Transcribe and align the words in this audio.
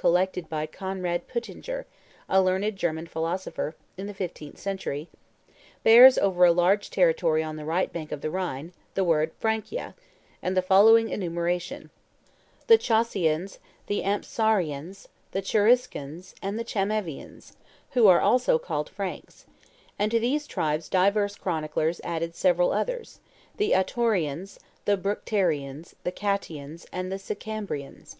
collected 0.00 0.48
by 0.48 0.64
Conrad 0.64 1.28
Peutinger, 1.28 1.84
a 2.26 2.40
learned 2.42 2.74
German 2.74 3.06
philosopher, 3.06 3.74
in 3.98 4.06
the 4.06 4.14
fifteenth 4.14 4.56
century), 4.58 5.10
bears 5.84 6.16
over 6.16 6.46
a 6.46 6.52
large 6.52 6.88
territory 6.88 7.42
on 7.42 7.56
the 7.56 7.66
right 7.66 7.92
bank 7.92 8.10
of 8.10 8.22
the 8.22 8.30
Rhine, 8.30 8.72
the 8.94 9.04
word 9.04 9.30
Francia, 9.40 9.94
and 10.42 10.56
the 10.56 10.62
following 10.62 11.10
enumeration: 11.10 11.90
"The 12.66 12.78
Chaucians, 12.78 13.58
the 13.88 14.02
Ampsuarians, 14.02 15.06
the 15.32 15.42
Cheruscans, 15.42 16.34
and 16.40 16.58
the 16.58 16.64
Chamavians, 16.64 17.52
who 17.90 18.06
are 18.06 18.22
also 18.22 18.58
called 18.58 18.88
Franks;" 18.88 19.44
and 19.98 20.10
to 20.10 20.18
these 20.18 20.46
tribes 20.46 20.88
divers 20.88 21.36
chroniclers 21.36 22.00
added 22.04 22.34
several 22.34 22.72
others, 22.72 23.20
"the 23.58 23.72
Attuarians, 23.72 24.58
the 24.86 24.96
Bructerians, 24.96 25.94
the 26.04 26.12
Cattians, 26.24 26.86
and 26.90 27.12
the 27.12 27.18
Sicambrians." 27.18 28.16